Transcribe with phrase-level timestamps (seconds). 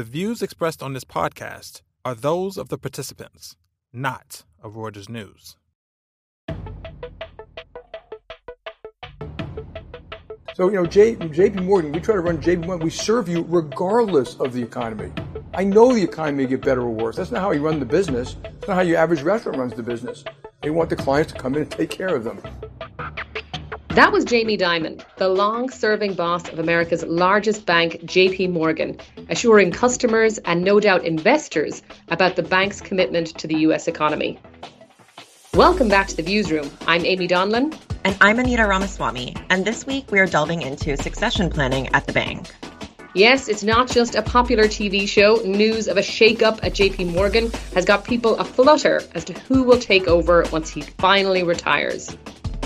[0.00, 3.54] The views expressed on this podcast are those of the participants,
[3.92, 5.58] not of Reuters News.
[10.54, 13.44] So, you know, J, JP Morgan, we try to run JP Morgan, we serve you
[13.46, 15.12] regardless of the economy.
[15.52, 17.16] I know the economy get better or worse.
[17.16, 18.36] That's not how you run the business.
[18.42, 20.24] That's not how your average restaurant runs the business.
[20.62, 22.40] They want the clients to come in and take care of them.
[23.94, 28.96] That was Jamie Dimon, the long serving boss of America's largest bank, JP Morgan,
[29.28, 34.38] assuring customers and no doubt investors about the bank's commitment to the US economy.
[35.54, 36.70] Welcome back to the Viewsroom.
[36.86, 37.76] I'm Aimee Donnellan.
[38.04, 39.34] And I'm Anita Ramaswamy.
[39.50, 42.48] And this week we are delving into succession planning at the bank.
[43.16, 45.42] Yes, it's not just a popular TV show.
[45.44, 49.80] News of a shake-up at JP Morgan has got people aflutter as to who will
[49.80, 52.16] take over once he finally retires.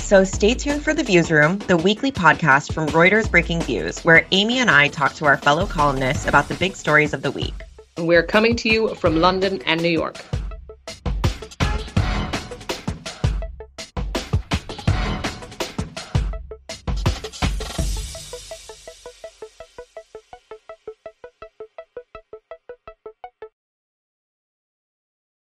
[0.04, 4.70] So stay tuned for The Viewsroom, the weekly podcast from Reuters Breakingviews, where Aimee and
[4.70, 7.54] I talk to our fellow columnists about the big stories of the week.
[7.96, 10.22] We're coming to you from London and New York.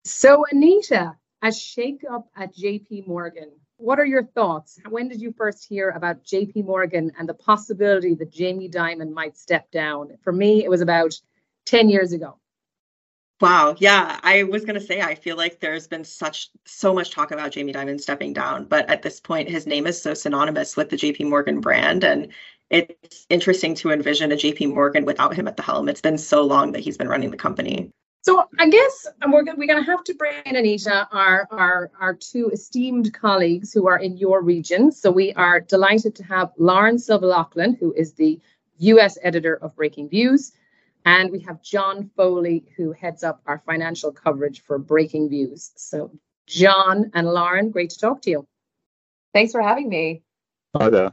[0.05, 3.51] So, Anita, a shake-up at JP Morgan.
[3.83, 4.79] What are your thoughts?
[4.89, 9.37] When did you first hear about JP Morgan and the possibility that Jamie Dimon might
[9.37, 10.17] step down?
[10.23, 11.21] For me, it was about
[11.67, 12.39] 10 years ago.
[13.41, 13.75] Wow.
[13.79, 14.21] Yeah.
[14.23, 17.51] I was going to say, I feel like there's been such, so much talk about
[17.51, 20.97] Jamie Dimon stepping down, but at this point, his name is so synonymous with the
[20.97, 22.05] JP Morgan brand.
[22.05, 22.29] And
[22.71, 25.89] it's interesting to envision a JP Morgan without him at the helm.
[25.89, 27.91] It's been so long that he's been running the company.
[28.23, 32.15] So I guess we're, we're going to have to bring in Anita, our, our, our
[32.15, 34.93] two esteemed colleagues who are in your region.
[34.93, 38.41] So we are delighted to have Lauren Silva Laughlin, who is the
[38.79, 40.53] US editor of Breakingviews.
[41.05, 45.73] And we have John Foley, who heads up our financial coverage for Breakingviews.
[45.75, 46.13] So,
[46.47, 48.47] John and Lauren, great to talk to you.
[49.35, 50.23] Thanks for having me.
[50.77, 51.13] Hi there.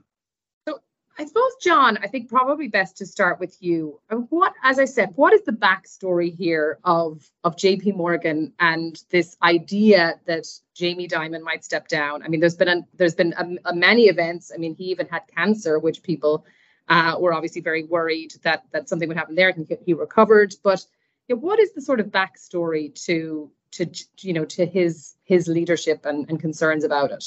[1.20, 4.00] I suppose, John, I think probably best to start with you.
[4.30, 9.36] What, as I said, what is the backstory here of of JP Morgan and this
[9.44, 12.24] idea that Jamie Dimon might step down?
[12.24, 14.50] I mean, there's been a, there's been a, a many events.
[14.56, 16.46] I mean, he even had cancer, which people
[16.88, 19.52] uh, were obviously very worried that that something would happen there.
[19.52, 20.86] He, he recovered, but
[21.28, 23.92] you know, what is the sort of backstory to to
[24.22, 27.26] you know to his his leadership and, and concerns about it?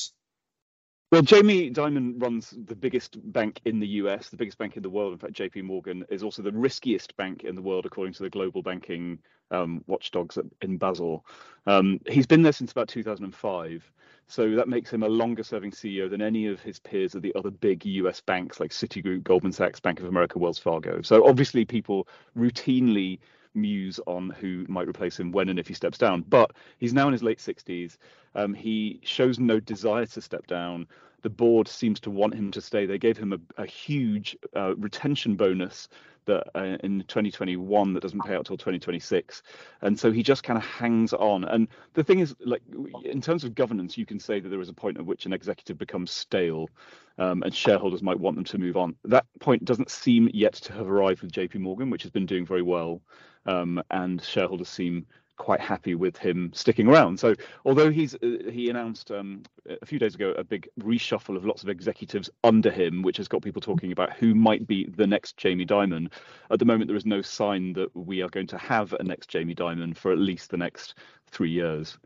[1.13, 4.89] Well, Jamie Dimon runs the biggest bank in the US, the biggest bank in the
[4.89, 5.13] world.
[5.13, 8.31] In fact, JP Morgan is also the riskiest bank in the world, according to the
[8.31, 9.19] global banking
[9.51, 11.27] um, watchdogs in Basel.
[11.67, 13.93] Um, he's been there since about 2005.
[14.27, 17.35] So that makes him a longer serving CEO than any of his peers at the
[17.35, 21.03] other big US banks like Citigroup, Goldman Sachs, Bank of America, Wells Fargo.
[21.03, 23.19] So obviously, people routinely
[23.55, 26.23] muse on who might replace him when and if he steps down.
[26.23, 27.97] But he's now in his late 60s.
[28.35, 30.87] Um, he shows no desire to step down.
[31.23, 32.87] The board seems to want him to stay.
[32.87, 35.89] They gave him a, a huge uh, retention bonus
[36.27, 39.43] that uh, in 2021 that doesn't pay out till 2026
[39.83, 42.63] and so he just kind of hangs on and the thing is like
[43.05, 45.33] in terms of governance you can say that there is a point at which an
[45.33, 46.69] executive becomes stale
[47.19, 50.73] um, and shareholders might want them to move on that point doesn't seem yet to
[50.73, 53.01] have arrived with jp morgan which has been doing very well
[53.47, 55.07] um, and shareholders seem
[55.43, 57.19] quite happy with him sticking around.
[57.19, 59.43] So although he's uh, he announced um,
[59.81, 63.29] a few days ago a big reshuffle of lots of executives under him, which has
[63.29, 66.13] got people talking about who might be the next Jamie Dimon.
[66.51, 69.29] At the moment, there is no sign that we are going to have a next
[69.29, 70.95] Jamie Dimon for at least the next
[71.31, 71.99] three years.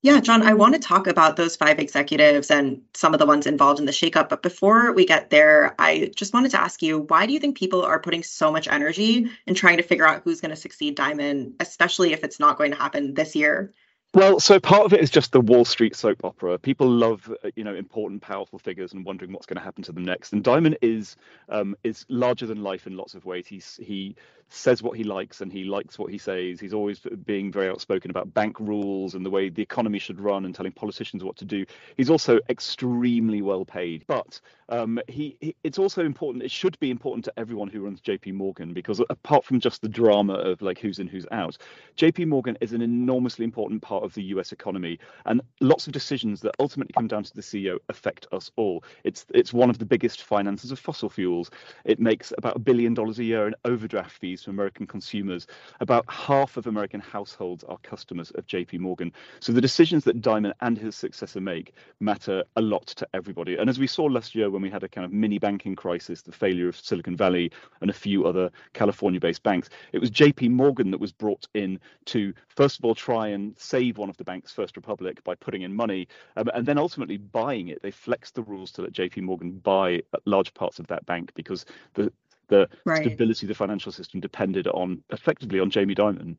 [0.00, 3.48] Yeah, John, I want to talk about those five executives and some of the ones
[3.48, 4.28] involved in the shakeup.
[4.28, 7.58] But before we get there, I just wanted to ask you why do you think
[7.58, 10.96] people are putting so much energy in trying to figure out who's going to succeed
[10.96, 13.74] Dimon, especially if it's not going to happen this year?
[14.14, 16.58] Well, so part of it is just the Wall Street soap opera.
[16.58, 19.92] People love, uh, you know, important, powerful figures and wondering what's going to happen to
[19.92, 20.32] them next.
[20.32, 21.16] And Dimon is
[21.50, 23.46] um, is larger than life in lots of ways.
[23.46, 24.16] He's he
[24.48, 26.60] says what he likes and he likes what he says.
[26.60, 30.44] He's always being very outspoken about bank rules and the way the economy should run
[30.44, 31.66] and telling politicians what to do.
[31.96, 34.04] He's also extremely well paid.
[34.06, 34.40] But
[34.70, 36.44] um, he, he, it's also important.
[36.44, 38.32] It should be important to everyone who runs J.P.
[38.32, 41.56] Morgan because apart from just the drama of like who's in, who's out,
[41.96, 42.26] J.P.
[42.26, 44.98] Morgan is an enormously important part of the US economy.
[45.26, 48.84] And lots of decisions that ultimately come down to the CEO affect us all.
[49.04, 51.50] It's it's one of the biggest finances of fossil fuels.
[51.84, 55.46] It makes about a billion dollars a year in overdraft fees to American consumers.
[55.80, 59.12] About half of American households are customers of JP Morgan.
[59.40, 63.56] So the decisions that Dimon and his successor make matter a lot to everybody.
[63.56, 66.22] And as we saw last year when we had a kind of mini banking crisis,
[66.22, 67.50] the failure of Silicon Valley
[67.80, 71.78] and a few other California based banks, it was JP Morgan that was brought in
[72.06, 75.62] to, first of all, try and save one of the banks, First Republic, by putting
[75.62, 77.82] in money, um, and then ultimately buying it.
[77.82, 81.64] They flexed the rules to let JP Morgan buy large parts of that bank because
[81.94, 82.12] the
[82.48, 83.02] the right.
[83.02, 86.36] stability of the financial system depended on effectively on Jamie Dimon.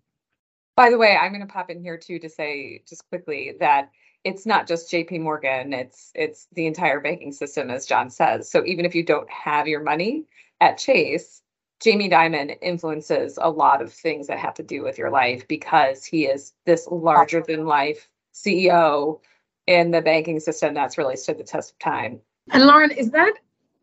[0.76, 3.90] By the way, I'm going to pop in here too to say just quickly that
[4.24, 8.50] it's not just JP Morgan, it's it's the entire banking system as John says.
[8.50, 10.26] So even if you don't have your money
[10.62, 11.42] at Chase,
[11.82, 16.04] Jamie Dimon influences a lot of things that have to do with your life because
[16.04, 19.20] he is this larger than life CEO
[19.68, 22.20] in the banking system that's really stood the test of time.
[22.52, 23.34] And Lauren, is that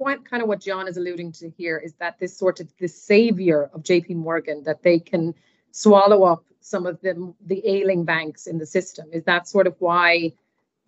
[0.05, 1.79] kind of what John is alluding to here?
[1.79, 5.35] Is that this sort of the savior of JP Morgan that they can
[5.71, 9.07] swallow up some of the the ailing banks in the system?
[9.13, 10.33] Is that sort of why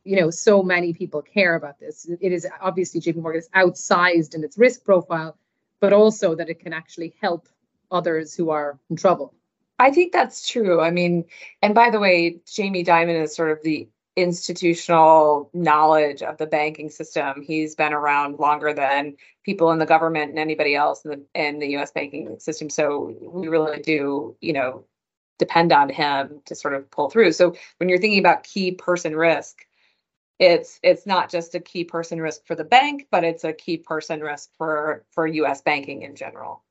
[0.04, 2.08] you know so many people care about this?
[2.20, 5.36] It is obviously JP Morgan is outsized in its risk profile,
[5.80, 7.48] but also that it can actually help
[7.90, 9.34] others who are in trouble.
[9.78, 10.80] I think that's true.
[10.80, 11.24] I mean,
[11.62, 13.88] and by the way, Jamie Dimon is sort of the
[14.22, 17.42] institutional knowledge of the banking system.
[17.42, 21.58] He's been around longer than people in the government and anybody else in the in
[21.58, 22.70] the US banking system.
[22.70, 24.84] So we really do, you know,
[25.38, 27.32] depend on him to sort of pull through.
[27.32, 29.64] So when you're thinking about key person risk,
[30.38, 33.78] it's it's not just a key person risk for the bank, but it's a key
[33.78, 36.62] person risk for for US banking in general.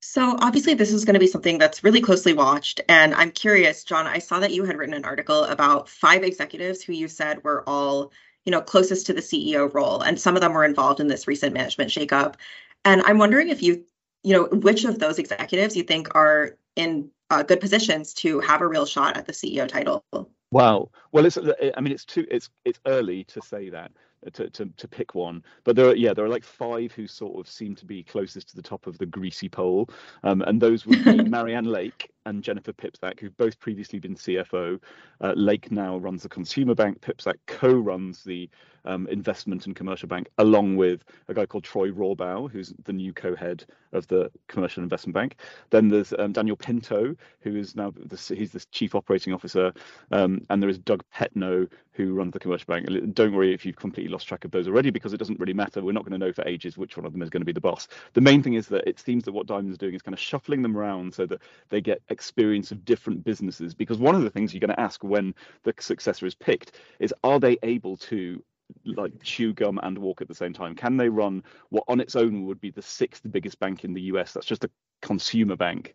[0.00, 3.84] So obviously this is going to be something that's really closely watched and I'm curious
[3.84, 7.44] John, I saw that you had written an article about five executives who you said
[7.44, 8.12] were all,
[8.44, 11.28] you know, closest to the CEO role and some of them were involved in this
[11.28, 12.36] recent management shakeup.
[12.84, 13.84] And I'm wondering if you,
[14.22, 18.62] you know, which of those executives you think are in uh, good positions to have
[18.62, 20.04] a real shot at the CEO title.
[20.50, 20.90] Wow.
[21.12, 23.92] Well, it's I mean it's too it's it's early to say that
[24.32, 25.42] to, to, to pick one.
[25.64, 28.48] But there are yeah, there are like five who sort of seem to be closest
[28.50, 29.88] to the top of the greasy pole.
[30.22, 34.80] Um, and those would be Marianne Lake and Jennifer Piepszak, who've both previously been CFO.
[35.20, 37.00] Uh, Lake now runs the consumer bank.
[37.00, 38.48] Piepszak co-runs the
[38.84, 43.12] um, investment and commercial bank, along with a guy called Troy Rohrbaugh, who's the new
[43.12, 45.36] co-head of the commercial investment bank.
[45.70, 49.72] Then there's um, Daniel Pinto, who is now the, he's the chief operating officer,
[50.12, 52.86] um, and there is Doug Petno, who runs the commercial bank.
[53.14, 55.82] Don't worry if you've completely lost track of those already, because it doesn't really matter.
[55.82, 57.52] We're not going to know for ages which one of them is going to be
[57.52, 57.88] the boss.
[58.14, 60.62] The main thing is that it seems that what Dimon's doing is kind of shuffling
[60.62, 63.74] them around so that they get experience of different businesses.
[63.74, 67.14] Because one of the things you're going to ask when the successor is picked is,
[67.24, 68.42] are they able to
[68.84, 70.74] like chew gum and walk at the same time?
[70.74, 74.02] Can they run what on its own would be the sixth biggest bank in the
[74.02, 74.32] US?
[74.32, 74.70] That's just a
[75.02, 75.94] consumer bank.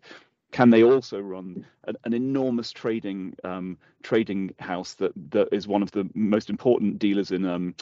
[0.52, 5.82] Can they also run an, an enormous trading um, trading house that that is one
[5.82, 7.74] of the most important dealers in um,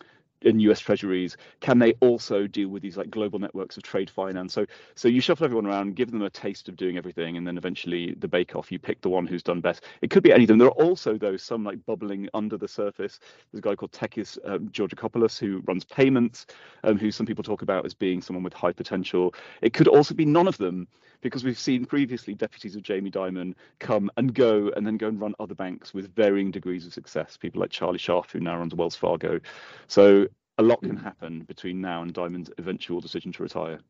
[0.42, 4.52] in US treasuries, can they also deal with these like global networks of trade finance?
[4.52, 7.56] So so you shuffle everyone around, give them a taste of doing everything, and then
[7.56, 9.84] eventually the bake off, you pick the one who's done best.
[10.02, 10.58] It could be any of them.
[10.58, 13.20] There are also though some like bubbling under the surface.
[13.50, 16.46] There's a guy called Takis um, Georgakopoulos who runs payments,
[16.84, 19.34] um, who some people talk about as being someone with high potential.
[19.62, 20.88] It could also be none of them
[21.20, 25.20] because we've seen previously deputies of Jamie Dimon come and go and then go and
[25.20, 27.36] run other banks with varying degrees of success.
[27.36, 29.40] People like Charlie Scharf, who now runs Wells Fargo.
[29.86, 30.26] So
[30.58, 33.80] a lot can happen between now and Dimon's eventual decision to retire.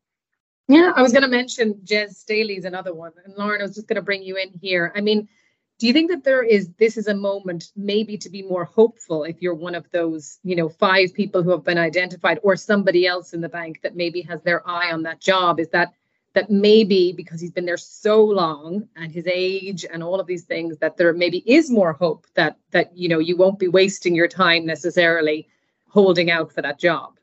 [0.67, 3.87] Yeah, I was going to mention Jes Staley's another one, and Lauren, I was just
[3.87, 4.91] going to bring you in here.
[4.95, 5.29] I mean,
[5.77, 9.25] do you think that there is this is a moment maybe to be more hopeful
[9.25, 13.05] if you're one of those, you know, five people who have been identified, or somebody
[13.05, 15.59] else in the bank that maybe has their eye on that job?
[15.59, 15.93] Is that
[16.35, 20.43] that maybe because he's been there so long and his age and all of these
[20.43, 24.13] things that there maybe is more hope that that you know you won't be wasting
[24.13, 25.47] your time necessarily
[25.87, 27.17] holding out for that job.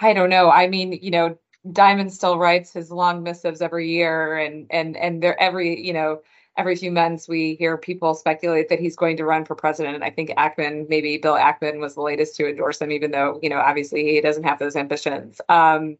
[0.00, 0.50] I don't know.
[0.50, 5.22] I mean you know Dimon still writes his long missives every year and and and
[5.22, 6.20] there every you know
[6.56, 9.94] every few months we hear people speculate that he's going to run for president.
[9.94, 13.38] And i think ackman maybe bill ackman was the latest to endorse him even though
[13.40, 15.40] you know obviously he doesn't have those ambitions.
[15.48, 15.96] Um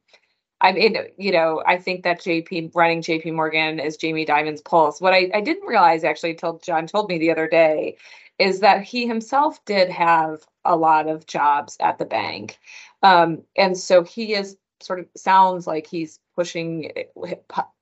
[0.61, 5.01] I mean, you know, I think that JP running JP Morgan is Jamie Dimon's pulse.
[5.01, 7.99] What I, I didn't realize actually until John told me the other day
[8.39, 12.59] is that he himself did have a lot of jobs at the bank.
[13.03, 17.35] Um, and so he is sort of sounds like he's pushing eh,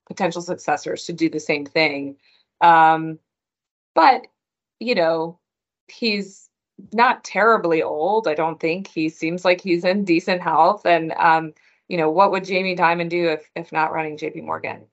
[0.05, 2.17] potential successors to do the same thing.
[2.61, 3.19] Um,
[3.93, 4.27] but,
[4.79, 5.39] you know,
[5.87, 6.49] he's
[6.93, 8.27] not terribly old.
[8.27, 10.85] I don't think he seems like he's in decent health.
[10.85, 11.53] And um,
[11.87, 14.41] you know, what would Jamie Dimon do if if not running J.P.
[14.41, 14.87] Morgan?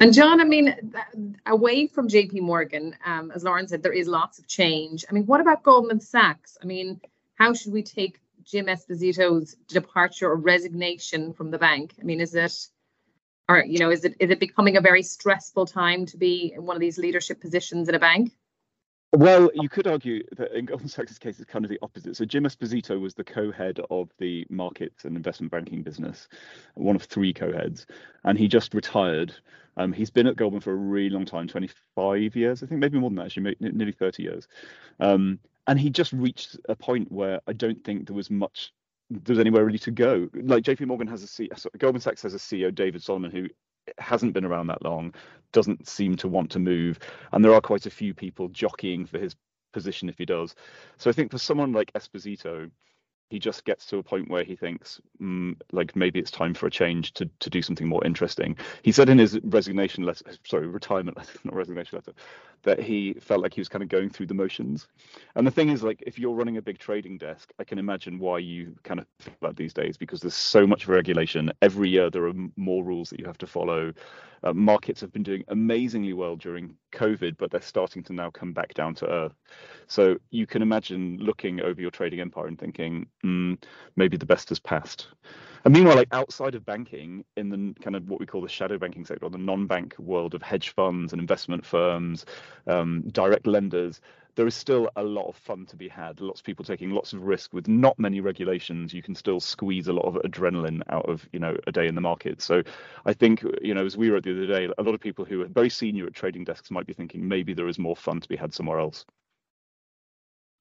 [0.00, 0.92] And John, I mean,
[1.46, 5.04] away from JP Morgan, um, as Lauren said, there is lots of change.
[5.08, 6.58] I mean, what about Goldman Sachs?
[6.60, 7.00] I mean,
[7.34, 11.94] how should we take Jim Esposito's departure or resignation from the bank?
[12.00, 12.68] I mean, is it,
[13.48, 16.66] or you know, is it is it becoming a very stressful time to be in
[16.66, 18.32] one of these leadership positions in a bank?
[19.14, 22.16] Well, you could argue that in Goldman Sachs' case, it's kind of the opposite.
[22.16, 26.28] So Jim Esposito was the co-head of the markets and investment banking business,
[26.76, 27.86] one of three co-heads,
[28.24, 29.34] and he just retired.
[29.76, 32.98] Um, he's been at Goldman for a really long time, 25 years, I think, maybe
[32.98, 34.48] more than that, actually, nearly 30 years.
[35.00, 38.72] Um, and he just reached a point where I don't think there was much
[39.10, 40.30] there's anywhere really to go.
[40.34, 43.46] Like JP Morgan has a CEO, Goldman Sachs has a CEO, David Solomon, who
[43.98, 45.14] hasn't been around that long,
[45.52, 46.98] doesn't seem to want to move,
[47.32, 49.36] and there are quite a few people jockeying for his
[49.72, 50.54] position if he does.
[50.98, 52.70] So I think for someone like Esposito,
[53.32, 56.66] he just gets to a point where he thinks mm, like maybe it's time for
[56.66, 58.54] a change to to do something more interesting.
[58.82, 62.12] He said in his resignation letter sorry retirement letter not resignation letter
[62.64, 64.86] that he felt like he was kind of going through the motions.
[65.34, 68.18] And the thing is like if you're running a big trading desk i can imagine
[68.18, 71.50] why you kind of think about these days because there's so much regulation.
[71.62, 73.94] Every year there are more rules that you have to follow.
[74.44, 78.52] Uh, markets have been doing amazingly well during covid but they're starting to now come
[78.52, 79.36] back down to earth.
[79.86, 83.58] So you can imagine looking over your trading empire and thinking, mm,
[83.96, 85.08] maybe the best has passed.
[85.64, 88.78] And meanwhile, like outside of banking, in the kind of what we call the shadow
[88.78, 92.26] banking sector, or the non-bank world of hedge funds and investment firms,
[92.66, 94.00] um, direct lenders,
[94.34, 96.20] there is still a lot of fun to be had.
[96.20, 98.92] Lots of people taking lots of risk with not many regulations.
[98.92, 101.94] You can still squeeze a lot of adrenaline out of you know a day in
[101.94, 102.40] the market.
[102.40, 102.62] So
[103.04, 105.42] I think you know as we were the other day, a lot of people who
[105.42, 108.28] are very senior at trading desks might be thinking maybe there is more fun to
[108.28, 109.04] be had somewhere else.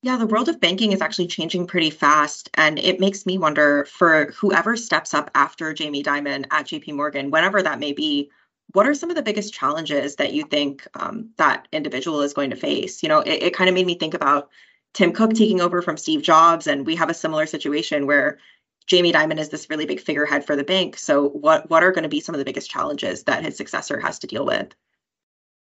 [0.04, 2.50] Yeah, the world of banking is actually changing pretty fast.
[2.56, 7.30] And it makes me wonder for whoever steps up after Jamie Dimon at JP Morgan,
[7.30, 8.32] whenever that may be,
[8.74, 12.50] what are some of the biggest challenges that you think um, that individual is going
[12.50, 13.04] to face?
[13.04, 14.50] You know, it, it kind of made me think about
[14.94, 16.68] Tim Cook taking over from Steve Jobs.
[16.68, 18.40] And we have a similar situation where
[18.88, 20.98] Jamie Dimon is this really big figurehead for the bank.
[20.98, 24.00] So, what, what are going to be some of the biggest challenges that his successor
[24.00, 24.74] has to deal with?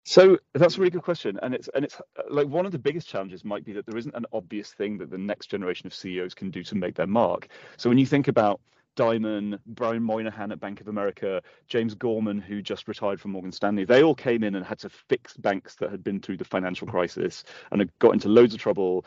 [0.05, 2.79] So that's a really good question, and it's and it's uh, like one of the
[2.79, 5.93] biggest challenges might be that there isn't an obvious thing that the next generation of
[5.93, 7.47] CEOs can do to make their mark.
[7.77, 8.59] So when you think about
[8.95, 13.85] Dimon, Brian Moynihan at Bank of America, James Gorman, who just retired from Morgan Stanley,
[13.85, 16.87] they all came in and had to fix banks that had been through the financial
[16.87, 19.05] crisis and had got into loads of trouble,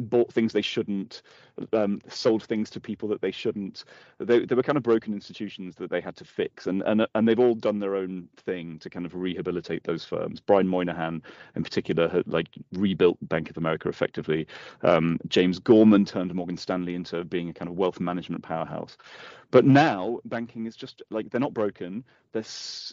[0.00, 1.22] bought things they shouldn't,
[1.72, 3.84] um, sold things to people that they shouldn't.
[4.18, 7.28] They, they were kind of broken institutions that they had to fix, and and and
[7.28, 10.40] they've all done their own thing to kind of rehabilitate those firms.
[10.40, 11.22] Brian Moynihan,
[11.56, 14.46] in particular, had like rebuilt Bank of America effectively.
[14.82, 18.96] Um, James Gorman turned Morgan Stanley into being a kind of wealth management powerhouse.
[19.50, 22.04] But now banking is just like they're not broken.
[22.32, 22.44] They're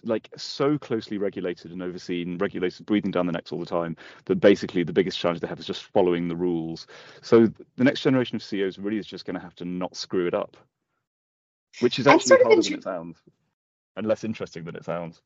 [0.03, 3.95] like so closely regulated and overseen, regulated, breathing down the necks all the time.
[4.25, 6.88] That basically the biggest challenge they have is just following the rules.
[7.21, 10.27] So the next generation of CEOs really is just going to have to not screw
[10.27, 10.57] it up,
[11.79, 13.17] which is actually harder than it sounds
[13.95, 15.21] and less interesting than it sounds.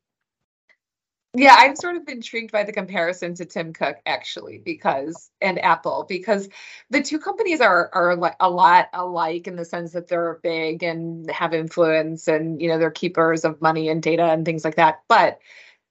[1.34, 6.06] Yeah, I'm sort of intrigued by the comparison to Tim Cook actually, because and Apple,
[6.08, 6.48] because
[6.90, 10.82] the two companies are are like a lot alike in the sense that they're big
[10.84, 14.76] and have influence, and you know they're keepers of money and data and things like
[14.76, 15.02] that.
[15.08, 15.40] But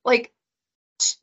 [0.05, 0.33] like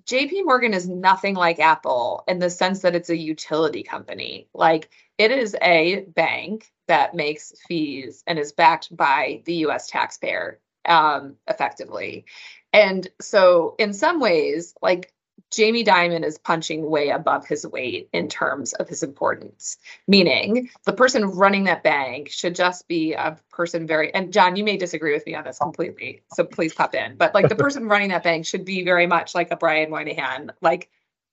[0.07, 4.49] JP Morgan is nothing like Apple in the sense that it's a utility company.
[4.55, 10.61] Like it is a bank that makes fees and is backed by the US taxpayer
[10.87, 12.27] um, effectively.
[12.73, 15.13] And so, in some ways, like
[15.51, 20.93] Jamie Dimon is punching way above his weight in terms of his importance, meaning the
[20.93, 25.13] person running that bank should just be a person very, and John, you may disagree
[25.13, 28.23] with me on this completely, so please pop in, but like the person running that
[28.23, 30.89] bank should be very much like a Brian Moynihan, like,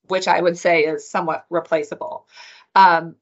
[0.08, 2.28] which I would say is somewhat replaceable.
[2.74, 3.18] Um,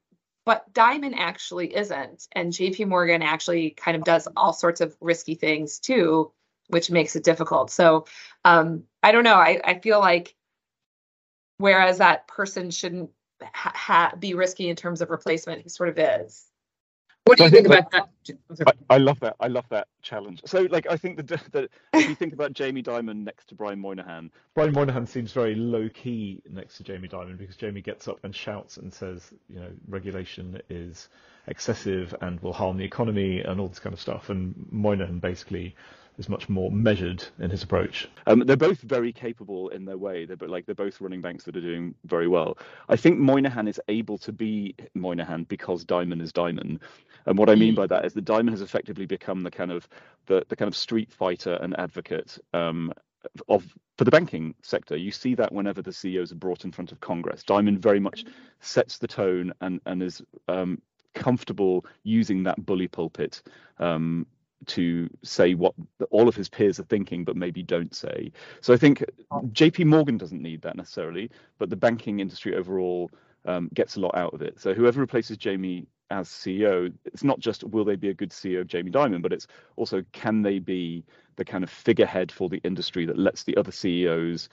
[0.46, 2.28] but Dimon actually isn't.
[2.30, 6.30] And JP Morgan actually kind of does all sorts of risky things too
[6.68, 7.70] which makes it difficult.
[7.70, 8.06] So
[8.44, 9.34] um, I don't know.
[9.34, 10.34] I, I feel like
[11.58, 13.10] whereas that person shouldn't
[13.42, 16.44] ha- ha- be risky in terms of replacement, he sort of is.
[17.26, 18.08] What do you think, about that?
[18.68, 19.34] I, I, love that.
[19.40, 20.42] I love that challenge.
[20.46, 23.80] So, like, I think that, that if you think about Jamie Dimon next to Brian
[23.80, 28.20] Moynihan, Brian Moynihan seems very low key next to Jamie Dimon because Jamie gets up
[28.22, 31.08] and shouts and says, you know, regulation is
[31.48, 34.30] excessive and will harm the economy and all this kind of stuff.
[34.30, 35.74] And Moynihan basically
[36.18, 38.08] is much more measured in his approach.
[38.26, 40.24] Um, they're both very capable in their way.
[40.24, 42.58] They're like they're both running banks that are doing very well.
[42.88, 46.80] I think Moynihan is able to be Moynihan because Dimon is Dimon.
[47.26, 47.76] and what I mean mm.
[47.76, 49.88] by that is that Dimon has effectively become the kind of
[50.26, 52.92] the, the kind of street fighter and advocate um,
[53.48, 53.64] of
[53.96, 54.96] for the banking sector.
[54.96, 57.42] You see that whenever the CEOs are brought in front of Congress.
[57.42, 58.24] Dimon very much
[58.60, 60.80] sets the tone and and is um,
[61.14, 63.42] comfortable using that bully pulpit
[63.78, 64.26] um,
[64.66, 65.74] to say what
[66.10, 68.32] all of his peers are thinking, but maybe don't say.
[68.60, 69.04] So I think
[69.52, 73.10] JP Morgan doesn't need that necessarily, but the banking industry overall
[73.44, 74.60] um, gets a lot out of it.
[74.60, 78.60] So whoever replaces Jamie as CEO, it's not just will they be a good CEO
[78.60, 79.46] of Jamie Dimon, but it's
[79.76, 81.04] also can they be
[81.36, 84.48] the kind of figurehead for the industry that lets the other CEOs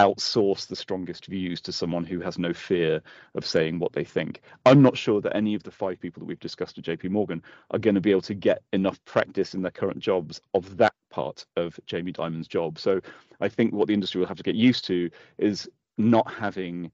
[0.00, 3.02] outsource the strongest views to someone who has no fear
[3.34, 4.40] of saying what they think.
[4.64, 7.42] I'm not sure that any of the five people that we've discussed at JP Morgan
[7.70, 10.94] are going to be able to get enough practice in their current jobs of that
[11.10, 12.78] part of Jamie Dimon's job.
[12.78, 13.00] So
[13.40, 16.90] I think what the industry will have to get used to is not having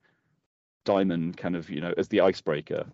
[0.85, 2.87] Dimon kind of, you know, as the icebreaker.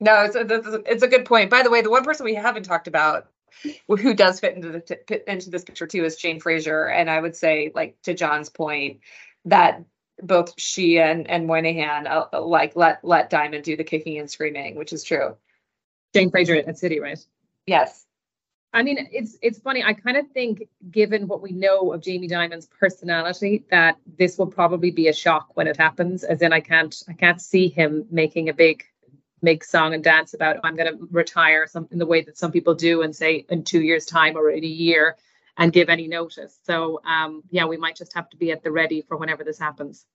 [0.00, 1.50] No, it's a, it's a good point.
[1.50, 3.28] By the way, the one person we haven't talked about
[3.88, 7.36] who does fit into the into this picture too is Jane Fraser, and I would
[7.36, 9.00] say, like to John's point,
[9.44, 9.82] that
[10.22, 14.76] both she and and Moynihan uh, like let let Dimon do the kicking and screaming,
[14.76, 15.36] which is true.
[16.14, 17.18] Jane Fraser at Citi, right?
[17.66, 18.06] Yes.
[18.72, 19.84] I mean, it's it's funny.
[19.84, 24.48] I kind of think, given what we know of Jamie Dimon's personality, that this will
[24.48, 26.24] probably be a shock when it happens.
[26.24, 28.84] As in, I can't I can't see him making a big
[29.42, 32.50] make song and dance about I'm going to retire some in the way that some
[32.50, 35.16] people do and say in two years time or in a year
[35.56, 36.58] and give any notice.
[36.64, 39.58] So um, yeah, we might just have to be at the ready for whenever this
[39.58, 40.06] happens.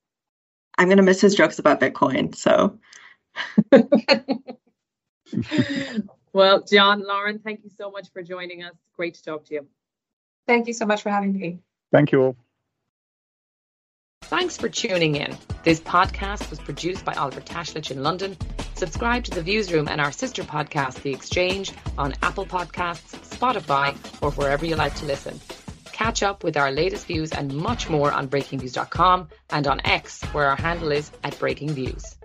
[0.78, 2.36] I'm going to miss his jokes about Bitcoin.
[2.36, 2.80] So.
[6.34, 8.76] well, John, Lauren, thank you so much for joining us.
[8.96, 9.68] Great to talk to you.
[10.48, 11.60] Thank you so much for having me.
[11.92, 12.49] Thank you all.
[14.30, 15.36] Thanks for tuning in.
[15.64, 18.38] This podcast was produced by Oliver Tashlich in London.
[18.76, 24.30] Subscribe to The Viewsroom and our sister podcast, The Exchange, on Apple Podcasts, Spotify, or
[24.34, 25.42] wherever you like to listen.
[25.86, 30.46] Catch up with our latest views and much more on breakingviews.com and on X, where
[30.46, 32.16] our handle is at Breakingviews.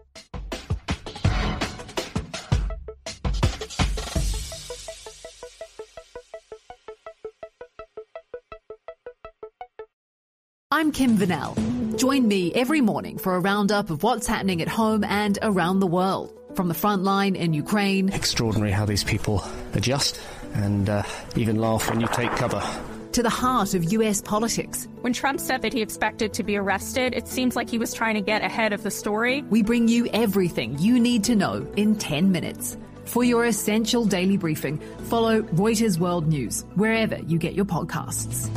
[10.70, 11.73] I'm Kim Van Sel.
[11.96, 15.86] Join me every morning for a roundup of what's happening at home and around the
[15.86, 16.32] world.
[16.54, 18.12] From the front line in Ukraine.
[18.12, 20.20] Extraordinary how these people adjust
[20.54, 21.02] and uh,
[21.36, 22.62] even laugh when you take cover.
[23.12, 24.88] To the heart of US politics.
[25.02, 28.14] When Trump said that he expected to be arrested, it seems like he was trying
[28.14, 29.42] to get ahead of the story.
[29.42, 32.76] We bring you everything you need to know in 10 minutes.
[33.04, 38.50] For your essential daily briefing, follow Reuters World News wherever you get your podcasts.